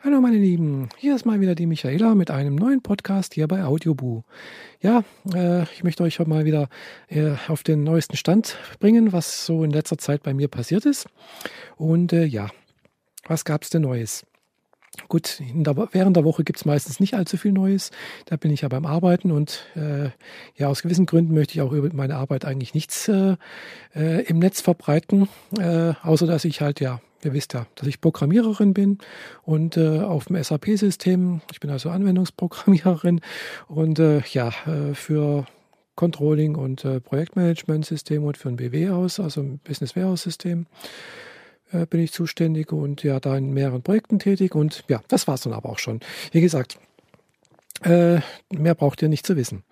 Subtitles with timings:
[0.00, 3.64] Hallo meine Lieben, hier ist mal wieder die Michaela mit einem neuen Podcast hier bei
[3.64, 4.22] Audioboo.
[4.80, 5.02] Ja,
[5.34, 6.68] äh, ich möchte euch heute mal wieder
[7.08, 11.08] äh, auf den neuesten Stand bringen, was so in letzter Zeit bei mir passiert ist.
[11.74, 12.48] Und äh, ja,
[13.26, 14.24] was gab es denn Neues?
[15.08, 17.90] Gut, der, während der Woche gibt es meistens nicht allzu viel Neues.
[18.26, 20.10] Da bin ich ja beim Arbeiten und äh,
[20.54, 23.34] ja, aus gewissen Gründen möchte ich auch über meine Arbeit eigentlich nichts äh,
[23.96, 28.00] äh, im Netz verbreiten, äh, außer dass ich halt ja ihr wisst ja, dass ich
[28.00, 28.98] Programmiererin bin
[29.42, 33.20] und äh, auf dem SAP-System, ich bin also Anwendungsprogrammiererin
[33.68, 35.46] und äh, ja, äh, für
[35.96, 40.66] Controlling und äh, Projektmanagement-System und für ein BW aus, also ein Business Warehouse-System
[41.72, 45.34] äh, bin ich zuständig und ja, da in mehreren Projekten tätig und ja, das war
[45.34, 46.00] es dann aber auch schon.
[46.32, 46.78] Wie gesagt,
[47.82, 49.62] äh, mehr braucht ihr nicht zu wissen.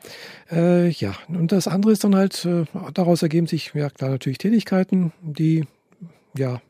[0.50, 4.38] Äh, ja, und das andere ist dann halt, äh, daraus ergeben sich ja klar natürlich
[4.38, 5.64] Tätigkeiten, die
[6.36, 6.60] ja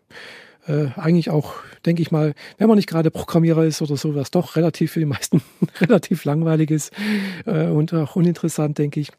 [0.66, 4.30] äh, eigentlich auch, denke ich mal, wenn man nicht gerade Programmierer ist oder so, was
[4.30, 5.42] doch relativ für die meisten
[5.80, 6.92] relativ langweilig ist
[7.46, 9.10] äh, und auch uninteressant, denke ich.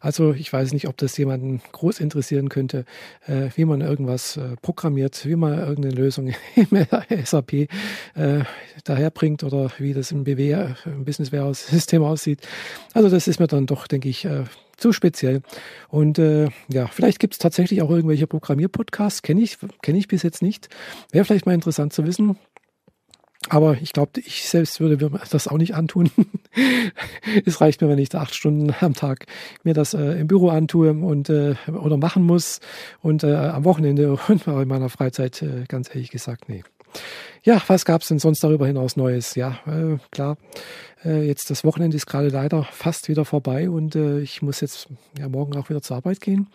[0.00, 2.84] Also ich weiß nicht, ob das jemanden groß interessieren könnte,
[3.26, 6.86] äh, wie man irgendwas äh, programmiert, wie man irgendeine Lösung im
[7.24, 7.68] SAP äh,
[8.84, 12.40] daherbringt oder wie das im BW, äh, im Business Warehouse System aussieht.
[12.94, 14.26] Also das ist mir dann doch, denke ich,
[14.82, 15.42] zu speziell.
[15.88, 20.22] Und äh, ja, vielleicht gibt es tatsächlich auch irgendwelche Programmierpodcasts, kenne ich, kenne ich bis
[20.22, 20.68] jetzt nicht.
[21.10, 22.36] Wäre vielleicht mal interessant zu wissen.
[23.48, 26.10] Aber ich glaube, ich selbst würde mir das auch nicht antun.
[27.44, 29.26] es reicht mir, wenn ich da acht Stunden am Tag
[29.64, 32.60] mir das äh, im Büro antue und äh, oder machen muss
[33.00, 36.62] und äh, am Wochenende und in meiner Freizeit äh, ganz ehrlich gesagt, nee.
[37.44, 39.34] Ja, was gab es denn sonst darüber hinaus Neues?
[39.34, 40.36] Ja, äh, klar,
[41.04, 44.88] äh, jetzt das Wochenende ist gerade leider fast wieder vorbei und äh, ich muss jetzt
[45.18, 46.48] ja morgen auch wieder zur Arbeit gehen.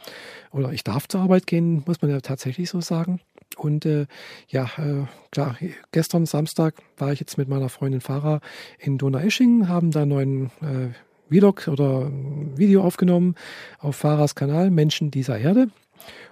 [0.51, 3.19] Oder ich darf zur Arbeit gehen, muss man ja tatsächlich so sagen.
[3.57, 4.05] Und äh,
[4.47, 5.57] ja, äh, klar,
[5.91, 8.39] gestern Samstag war ich jetzt mit meiner Freundin Farah
[8.79, 10.93] in Donaueschingen, haben da einen neuen äh,
[11.29, 12.09] Vlog oder
[12.55, 13.35] Video aufgenommen
[13.79, 15.67] auf Farahs Kanal Menschen dieser Erde.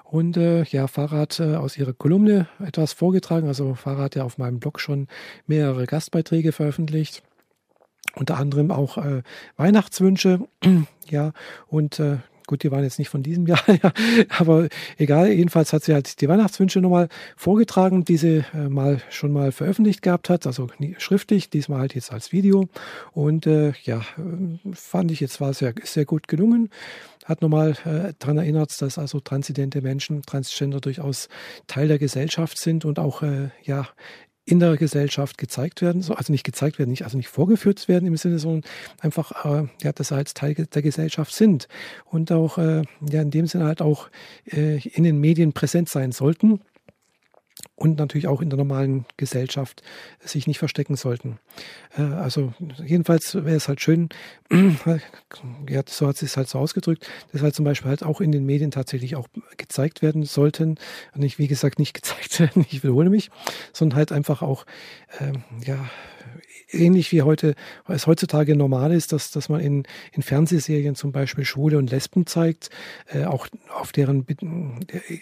[0.03, 3.47] Und äh, ja, Fahrrad äh, aus ihrer Kolumne etwas vorgetragen.
[3.47, 5.07] Also Fahrrad hat ja auf meinem Blog schon
[5.47, 7.23] mehrere Gastbeiträge veröffentlicht.
[8.15, 9.23] Unter anderem auch äh,
[9.57, 10.47] Weihnachtswünsche.
[11.09, 11.33] ja,
[11.67, 13.91] und äh, Gut, die waren jetzt nicht von diesem Jahr, ja,
[14.29, 14.67] aber
[14.97, 15.31] egal.
[15.31, 20.01] Jedenfalls hat sie halt die Weihnachtswünsche nochmal vorgetragen, die sie äh, mal schon mal veröffentlicht
[20.01, 20.67] gehabt hat, also
[20.97, 22.67] schriftlich, diesmal halt jetzt als Video.
[23.13, 26.69] Und äh, ja, äh, fand ich jetzt war sehr, sehr gut gelungen.
[27.25, 31.27] Hat nochmal äh, daran erinnert, dass also transidente Menschen, Transgender durchaus
[31.65, 33.87] Teil der Gesellschaft sind und auch äh, ja
[34.45, 38.15] in der Gesellschaft gezeigt werden, also nicht gezeigt werden, nicht, also nicht vorgeführt werden im
[38.15, 38.69] Sinne, sondern
[38.99, 41.67] einfach, äh, ja, dass sie halt Teil der Gesellschaft sind
[42.05, 44.09] und auch, äh, ja, in dem Sinne halt auch
[44.45, 46.61] äh, in den Medien präsent sein sollten
[47.75, 49.83] und natürlich auch in der normalen Gesellschaft
[50.21, 51.39] sich nicht verstecken sollten.
[51.97, 52.53] Äh, also
[52.83, 54.09] jedenfalls wäre es halt schön,
[55.69, 58.31] ja, so hat sie es halt so ausgedrückt, dass halt zum Beispiel halt auch in
[58.31, 59.27] den Medien tatsächlich auch
[59.57, 60.77] gezeigt werden sollten.
[61.13, 63.29] Und ich, wie gesagt, nicht gezeigt werden, ich wiederhole mich,
[63.73, 64.65] sondern halt einfach auch,
[65.19, 65.89] ähm, ja,
[66.71, 67.55] ähnlich wie heute
[67.87, 72.25] es heutzutage normal ist, dass, dass man in, in Fernsehserien zum Beispiel Schwule und Lesben
[72.25, 72.69] zeigt,
[73.07, 74.25] äh, auch auf deren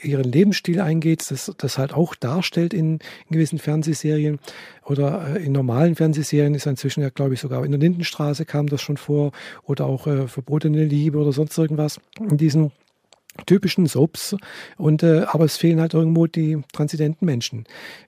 [0.02, 4.40] ihren Lebensstil eingeht, das, das halt auch darstellt in, in gewissen Fernsehserien.
[4.86, 8.68] Oder äh, in normalen Fernsehserien ist inzwischen ja, glaube ich, sogar in der Lindenstraße kam
[8.68, 9.32] das schon vor.
[9.64, 12.72] Oder auch äh, Verbotene Liebe oder sonst irgendwas in diesen
[13.46, 14.36] typischen Soaps
[14.78, 17.66] und äh, aber es fehlen halt irgendwo die transidenten Menschen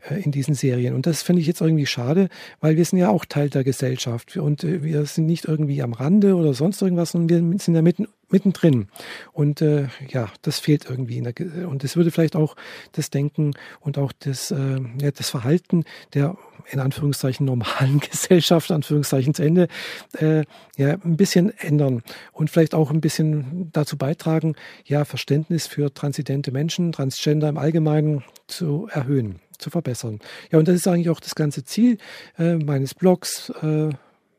[0.10, 0.94] äh, in diesen Serien.
[0.94, 2.30] Und das finde ich jetzt irgendwie schade,
[2.62, 4.38] weil wir sind ja auch Teil der Gesellschaft.
[4.38, 7.82] Und äh, wir sind nicht irgendwie am Rande oder sonst irgendwas, sondern wir sind ja
[7.82, 8.88] mitten mittendrin.
[9.32, 11.22] Und äh, ja, das fehlt irgendwie.
[11.22, 12.56] Der, und es würde vielleicht auch
[12.92, 16.38] das Denken und auch das, äh, ja, das Verhalten der
[16.72, 19.68] in Anführungszeichen normalen Gesellschaft, Anführungszeichen zu Ende,
[20.14, 20.44] äh,
[20.78, 24.56] ja, ein bisschen ändern und vielleicht auch ein bisschen dazu beitragen,
[24.86, 30.20] ja, Verständnis für transidente Menschen, Transgender im Allgemeinen zu erhöhen, zu verbessern.
[30.52, 31.98] Ja, und das ist eigentlich auch das ganze Ziel
[32.38, 33.90] äh, meines Blogs, äh,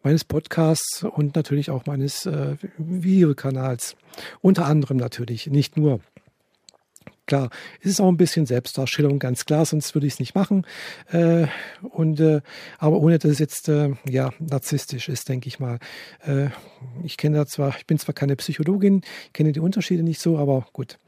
[0.06, 3.96] meines Podcasts und natürlich auch meines äh, Videokanals.
[4.40, 5.98] Unter anderem natürlich, nicht nur.
[7.26, 7.50] Klar,
[7.80, 10.64] es ist auch ein bisschen Selbstdarstellung, ganz klar, sonst würde ich es nicht machen.
[11.10, 11.48] Äh,
[11.82, 12.40] und, äh,
[12.78, 15.80] aber ohne dass es jetzt äh, ja, narzisstisch ist, denke ich mal.
[16.24, 16.50] Äh,
[17.02, 19.00] ich kenne da zwar, ich bin zwar keine Psychologin,
[19.32, 21.00] kenne die Unterschiede nicht so, aber gut.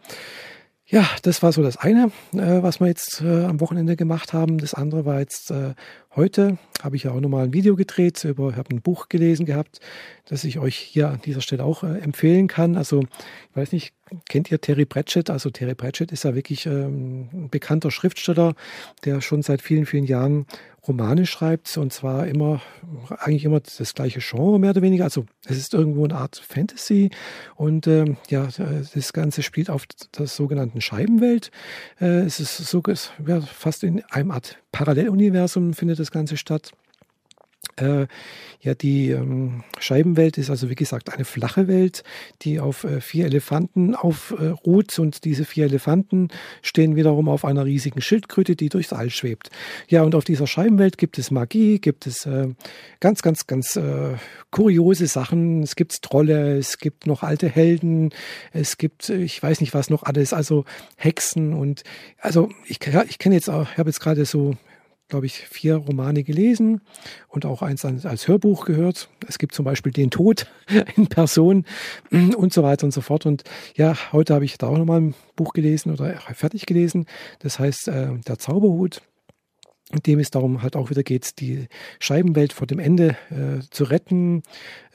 [0.90, 4.56] Ja, das war so das eine, äh, was wir jetzt äh, am Wochenende gemacht haben.
[4.56, 5.74] Das andere war jetzt äh,
[6.16, 9.80] heute, habe ich ja auch nochmal ein Video gedreht, über, habe ein Buch gelesen gehabt,
[10.24, 12.74] das ich euch hier an dieser Stelle auch äh, empfehlen kann.
[12.74, 13.92] Also, ich weiß nicht,
[14.30, 15.28] kennt ihr Terry Pratchett?
[15.28, 18.54] Also Terry Pratchett ist ja wirklich ähm, ein bekannter Schriftsteller,
[19.04, 20.46] der schon seit vielen, vielen Jahren
[20.88, 22.60] Romane schreibt und zwar immer,
[23.18, 25.04] eigentlich immer das gleiche Genre mehr oder weniger.
[25.04, 27.10] Also es ist irgendwo eine Art Fantasy
[27.56, 28.48] und ähm, ja,
[28.94, 29.86] das Ganze spielt auf
[30.18, 31.50] der sogenannten Scheibenwelt.
[32.00, 32.82] Äh, es ist so
[33.26, 36.72] ja, fast in einem Art Paralleluniversum findet das Ganze statt.
[37.76, 38.06] Äh,
[38.60, 42.02] ja, die ähm, Scheibenwelt ist also wie gesagt eine flache Welt,
[42.42, 46.28] die auf äh, vier Elefanten aufruht äh, und diese vier Elefanten
[46.62, 49.50] stehen wiederum auf einer riesigen Schildkröte, die durchs All schwebt.
[49.88, 52.48] Ja, und auf dieser Scheibenwelt gibt es Magie, gibt es äh,
[52.98, 54.16] ganz, ganz, ganz äh,
[54.50, 55.62] kuriose Sachen.
[55.62, 58.10] Es gibt Trolle, es gibt noch alte Helden,
[58.52, 60.64] es gibt, äh, ich weiß nicht was noch alles, also
[60.96, 61.84] Hexen und
[62.20, 64.56] also ich, ich kenne jetzt auch, ich habe jetzt gerade so
[65.08, 66.80] glaube ich, vier Romane gelesen
[67.28, 69.08] und auch eins als Hörbuch gehört.
[69.26, 70.46] Es gibt zum Beispiel Den Tod
[70.96, 71.64] in Person
[72.10, 73.26] und so weiter und so fort.
[73.26, 73.44] Und
[73.74, 77.06] ja, heute habe ich da auch nochmal ein Buch gelesen oder fertig gelesen.
[77.40, 79.02] Das heißt äh, Der Zauberhut
[79.92, 81.66] in dem es darum halt auch wieder geht, die
[81.98, 84.42] Scheibenwelt vor dem Ende äh, zu retten,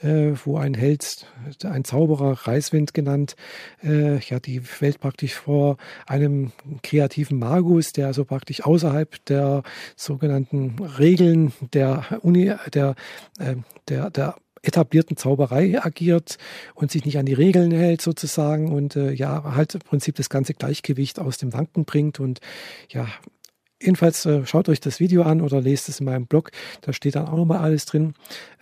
[0.00, 1.26] äh, wo ein Held,
[1.64, 3.34] ein Zauberer, Reiswind genannt,
[3.82, 6.52] äh, ja die Welt praktisch vor einem
[6.82, 9.62] kreativen Magus, der also praktisch außerhalb der
[9.96, 12.94] sogenannten Regeln der Uni, der,
[13.38, 13.56] äh,
[13.88, 16.38] der, der etablierten Zauberei agiert
[16.74, 20.30] und sich nicht an die Regeln hält sozusagen und äh, ja halt im Prinzip das
[20.30, 22.40] ganze Gleichgewicht aus dem Wanken bringt und
[22.88, 23.06] ja
[23.84, 26.50] Jedenfalls äh, schaut euch das Video an oder lest es in meinem Blog.
[26.80, 28.14] Da steht dann auch nochmal alles drin.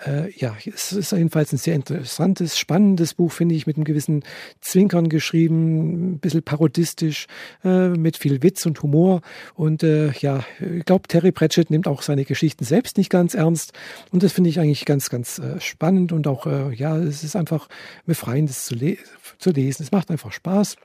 [0.05, 4.25] Äh, ja, es ist jedenfalls ein sehr interessantes, spannendes Buch, finde ich, mit einem gewissen
[4.61, 7.27] Zwinkern geschrieben, ein bisschen parodistisch,
[7.63, 9.21] äh, mit viel Witz und Humor.
[9.55, 13.73] Und äh, ja, ich glaube, Terry Pratchett nimmt auch seine Geschichten selbst nicht ganz ernst.
[14.11, 17.37] Und das finde ich eigentlich ganz, ganz äh, spannend und auch, äh, ja, es ist
[17.37, 17.69] einfach
[18.07, 18.97] befreiend, das zu, le
[19.39, 19.85] zu lesen.
[19.85, 20.77] Es macht einfach Spaß.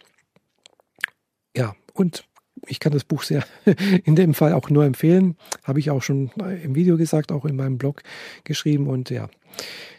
[1.56, 2.24] Ja, und
[2.66, 3.44] ich kann das Buch sehr
[4.04, 5.36] in dem Fall auch nur empfehlen.
[5.64, 6.32] Habe ich auch schon
[6.64, 8.02] im Video gesagt, auch in meinem Blog
[8.44, 8.88] geschrieben.
[8.88, 9.30] Und ja,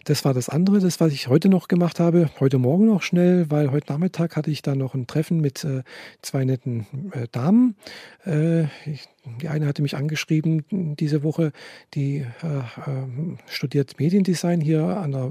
[0.04, 2.30] das war das andere, das, was ich heute noch gemacht habe.
[2.40, 5.82] Heute Morgen noch schnell, weil heute Nachmittag hatte ich dann noch ein Treffen mit äh,
[6.22, 7.76] zwei netten äh, Damen.
[8.24, 9.08] Äh, ich,
[9.42, 11.52] die eine hatte mich angeschrieben diese Woche,
[11.94, 15.30] die äh, ähm, studiert Mediendesign hier an der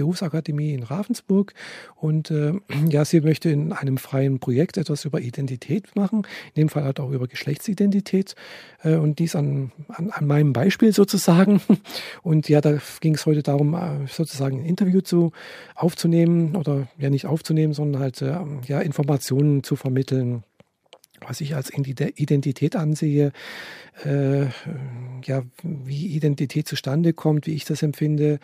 [0.00, 1.54] Berufsakademie in Ravensburg.
[1.96, 2.54] Und äh,
[2.88, 7.00] ja, sie möchte in einem freien Projekt etwas über Identität machen, in dem Fall halt
[7.00, 8.34] auch über Geschlechtsidentität.
[8.82, 11.60] Äh, und dies an, an, an, meinem Beispiel sozusagen.
[12.22, 15.32] Und ja, da ging es heute darum, äh, sozusagen ein Interview zu
[15.74, 18.36] aufzunehmen oder ja nicht aufzunehmen, sondern halt äh,
[18.66, 20.44] ja Informationen zu vermitteln
[21.26, 23.32] was ich als Identität ansehe,
[24.04, 24.46] äh,
[25.24, 28.38] ja, wie Identität zustande kommt, wie ich das empfinde,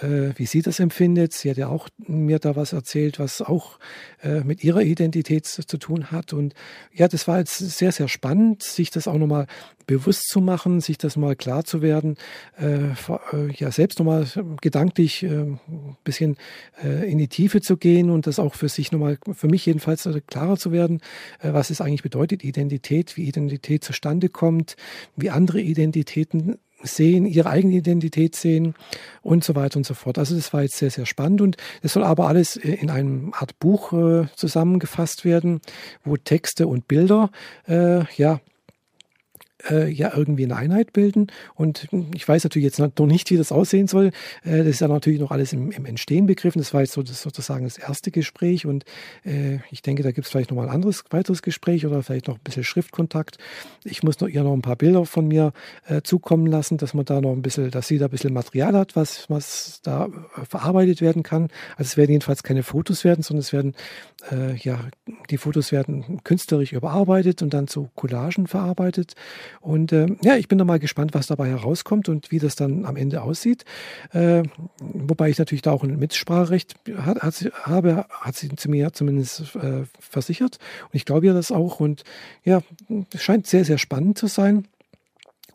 [0.00, 1.32] äh, wie sie das empfindet.
[1.32, 3.78] Sie hat ja auch mir da was erzählt, was auch
[4.22, 6.32] äh, mit ihrer Identität zu, zu, tun hat.
[6.32, 6.54] Und
[6.92, 9.46] ja, das war jetzt sehr, sehr spannend, sich das auch nochmal
[9.86, 12.16] bewusst zu machen, sich das mal klar zu werden,
[12.58, 12.90] äh,
[13.32, 14.26] äh ja, selbst nochmal
[14.60, 15.60] gedanklich äh, ein
[16.04, 16.36] bisschen
[16.84, 20.08] äh, in die Tiefe zu gehen und das auch für sich nochmal, für mich jedenfalls
[20.26, 21.00] klarer zu werden,
[21.40, 24.76] was es eigentlich bedeutet, Identität, wie Identität zustande kommt,
[25.16, 28.74] wie andere Identitäten sehen, ihre eigene Identität sehen
[29.22, 30.18] und so weiter und so fort.
[30.18, 33.32] Also das war jetzt sehr, sehr spannend und es soll aber alles äh, in einem
[33.34, 35.60] Art Buch äh, zusammengefasst werden,
[36.04, 37.30] wo Texte und Bilder
[37.66, 38.40] äh, ja
[39.70, 41.28] äh, ja irgendwie eine Einheit bilden.
[41.54, 44.08] Und ich weiß natürlich jetzt noch nicht, wie das aussehen soll.
[44.44, 46.58] Äh, das ist ja natürlich noch alles im, im Entstehen begriffen.
[46.58, 48.84] Das war jetzt so, das sozusagen das erste Gespräch und
[49.24, 52.28] äh, ich denke, da gibt es vielleicht noch mal ein anderes, weiteres Gespräch oder vielleicht
[52.28, 53.38] noch ein bisschen Schriftkontakt.
[53.84, 55.52] Ich muss noch, ihr noch ein paar Bilder von mir
[55.86, 58.74] äh, zukommen lassen, dass man da noch ein bisschen, dass sie da ein bisschen Material
[58.74, 61.48] hat, was, was da äh, verarbeitet werden kann.
[61.76, 63.74] Also es werden jedenfalls keine Fotos werden, sondern es werden,
[64.30, 64.80] äh, ja,
[65.30, 69.14] die Fotos werden künstlerisch überarbeitet und dann zu Collagen verarbeitet.
[69.60, 72.84] Und äh, ja, ich bin da mal gespannt, was dabei herauskommt und wie das dann
[72.84, 73.64] am Ende aussieht.
[74.12, 74.42] Äh,
[74.78, 78.92] wobei ich natürlich da auch ein Mitspracherecht hat, hat sie, habe, hat sie zu mir
[78.92, 80.58] zumindest äh, versichert.
[80.84, 81.80] Und ich glaube ja das auch.
[81.80, 82.04] Und
[82.44, 82.62] ja,
[83.12, 84.66] es scheint sehr, sehr spannend zu sein.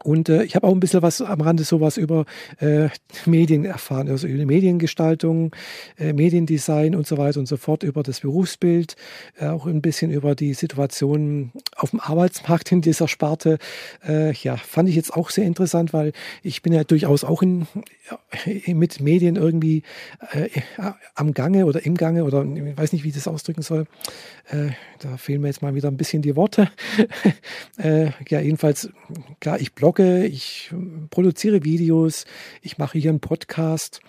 [0.04, 2.26] Und äh, ich habe auch ein bisschen was am Rande sowas über
[2.60, 2.90] äh,
[3.26, 5.56] Medien erfahren, also über Mediengestaltung,
[5.98, 8.98] äh, Mediendesign und so weiter und so fort, über das Berufsbild,
[9.40, 13.60] äh, auch ein bisschen über die Situation auf dem Arbeitsmarkt in dieser Sparte.
[14.06, 17.66] Äh, ja, fand ich jetzt auch sehr interessant, weil ich bin ja durchaus auch in,
[18.68, 19.84] mit Medien irgendwie
[20.32, 20.50] äh,
[21.16, 23.86] am Gange oder im Gange oder ich weiß nicht, wie ich das ausdrücken soll.
[25.00, 26.70] Da fehlen mir jetzt mal wieder ein bisschen die Worte.
[28.30, 28.90] ja, jedenfalls,
[29.40, 30.74] klar, ich blogge, ich
[31.10, 32.26] produziere Videos,
[32.62, 34.02] ich mache hier einen Podcast.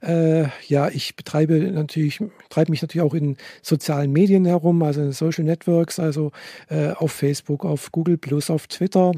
[0.00, 5.12] Äh, ja, ich betreibe natürlich, treibe mich natürlich auch in sozialen Medien herum, also in
[5.12, 6.32] Social Networks, also
[6.68, 9.12] äh, auf Facebook, auf Google Plus, auf Twitter.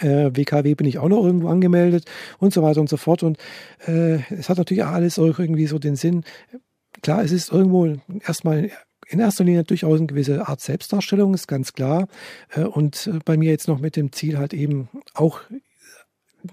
[0.00, 2.04] Äh, WKW bin ich auch noch irgendwo angemeldet
[2.38, 3.22] und so weiter und so fort.
[3.22, 3.38] Und
[3.86, 6.24] äh, es hat natürlich alles irgendwie so den Sinn.
[7.02, 8.70] Klar, es ist irgendwo erstmal
[9.12, 12.08] in erster Linie durchaus eine gewisse Art Selbstdarstellung, ist ganz klar.
[12.50, 15.40] Äh, und äh, bei mir jetzt noch mit dem Ziel halt eben auch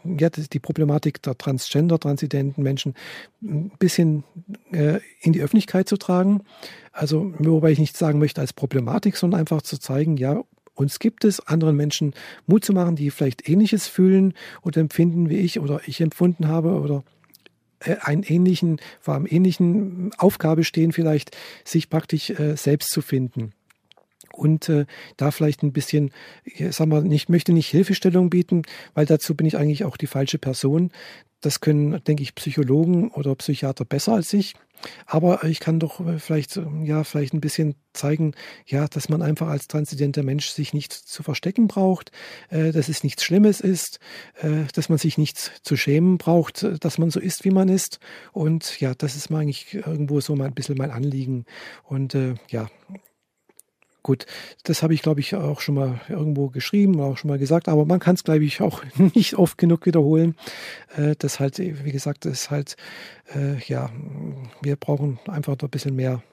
[0.04, 2.94] ja, die Problematik der Transgender, transidenten Menschen
[3.42, 4.24] ein bisschen
[4.72, 6.44] äh, in die Öffentlichkeit zu tragen.
[6.92, 10.44] Also, wobei ich nicht sagen möchte als Problematik, sondern einfach zu zeigen, ja,
[10.76, 12.14] uns gibt es, anderen Menschen
[12.46, 16.80] Mut zu machen, die vielleicht Ähnliches fühlen und empfinden wie ich oder ich empfunden habe
[16.80, 17.04] oder
[18.02, 23.54] einen ähnlichen, vor einem ähnlichen Aufgabe stehen, vielleicht sich praktisch äh, selbst zu finden
[24.40, 24.86] und äh,
[25.18, 26.12] da vielleicht ein bisschen,
[26.70, 30.40] sag mal, ich möchte nicht Hilfestellung bieten, weil dazu bin ich eigentlich auch die falsche
[30.40, 30.92] Person.
[31.42, 34.56] Das können, denke ich, Psychologen oder Psychiater besser als ich.
[35.06, 38.34] Aber ich kann doch äh, vielleicht, ähm, ja, vielleicht ein bisschen zeigen,
[38.66, 42.12] ja, dass man einfach als transidenter Mensch sich nicht zu verstecken braucht,
[42.50, 44.00] äh, dass es nichts Schlimmes ist,
[44.42, 47.68] äh, dass man sich nichts zu schämen braucht, äh, dass man so ist, wie man
[47.68, 48.00] ist.
[48.32, 51.46] Und ja, das ist mal eigentlich irgendwo so mal ein bisschen mein Anliegen.
[51.84, 52.70] Und äh, ja,
[54.02, 54.26] Gut,
[54.64, 57.86] das habe ich, glaube ich, auch schon mal irgendwo geschrieben, auch schon mal gesagt, aber
[57.86, 60.36] man kann es, glaube ich, auch nicht oft genug wiederholen.
[60.96, 62.78] Äh, das halt, wie gesagt, ist halt,
[63.36, 63.90] äh, ja,
[64.62, 66.24] wir brauchen einfach ein bisschen mehr.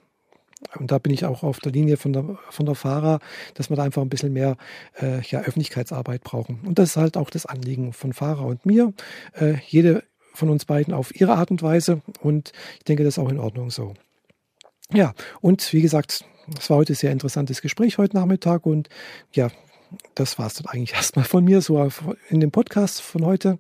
[0.79, 3.19] Und da bin ich auch auf der Linie von der, von der Fahrer,
[3.55, 4.57] dass wir da einfach ein bisschen mehr
[5.01, 6.61] äh, ja, Öffentlichkeitsarbeit brauchen.
[6.65, 8.93] Und das ist halt auch das Anliegen von Fahrer und mir.
[9.35, 10.05] Äh, jede
[10.35, 12.01] von uns beiden auf ihre Art und Weise.
[12.21, 13.95] Und ich denke, das ist auch in Ordnung so.
[14.93, 16.25] Ja, und wie gesagt,
[16.59, 18.89] es war heute ein sehr interessantes Gespräch heute Nachmittag und
[19.33, 19.51] ja,
[20.15, 21.89] das war es dann eigentlich erstmal von mir, so
[22.29, 23.59] in dem Podcast von heute.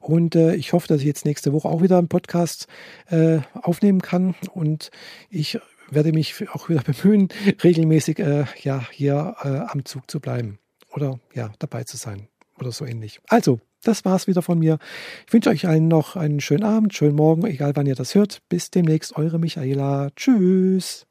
[0.00, 2.66] Und äh, ich hoffe, dass ich jetzt nächste Woche auch wieder einen Podcast
[3.08, 4.34] äh, aufnehmen kann.
[4.52, 4.90] Und
[5.30, 5.58] ich
[5.90, 7.28] werde mich auch wieder bemühen,
[7.62, 10.58] regelmäßig äh, ja, hier äh, am Zug zu bleiben
[10.92, 12.28] oder ja, dabei zu sein
[12.58, 13.20] oder so ähnlich.
[13.28, 14.78] Also, das war's wieder von mir.
[15.26, 18.42] Ich wünsche euch allen noch einen schönen Abend, schönen Morgen, egal wann ihr das hört.
[18.48, 20.08] Bis demnächst, eure Michaela.
[20.16, 21.06] Tschüss.